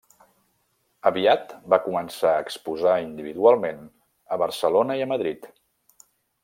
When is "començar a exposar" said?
1.83-2.97